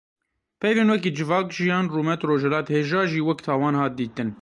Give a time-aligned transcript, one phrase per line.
[0.59, 4.29] Peyvên wekî civak, jiyan, rûmet, rojhilat, hêja jî wek tawan hatin dîtin.